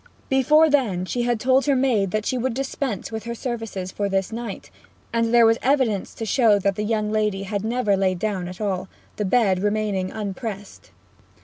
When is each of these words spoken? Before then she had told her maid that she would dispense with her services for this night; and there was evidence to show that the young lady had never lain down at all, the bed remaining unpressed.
Before 0.29 0.67
then 0.67 1.05
she 1.05 1.21
had 1.21 1.39
told 1.39 1.67
her 1.67 1.75
maid 1.75 2.09
that 2.09 2.25
she 2.25 2.35
would 2.35 2.55
dispense 2.55 3.11
with 3.11 3.25
her 3.25 3.35
services 3.35 3.91
for 3.91 4.09
this 4.09 4.31
night; 4.31 4.71
and 5.13 5.31
there 5.31 5.45
was 5.45 5.59
evidence 5.61 6.15
to 6.15 6.25
show 6.25 6.57
that 6.57 6.75
the 6.75 6.81
young 6.83 7.11
lady 7.11 7.43
had 7.43 7.63
never 7.63 7.95
lain 7.95 8.17
down 8.17 8.47
at 8.47 8.59
all, 8.59 8.87
the 9.17 9.25
bed 9.25 9.61
remaining 9.61 10.09
unpressed. 10.09 10.89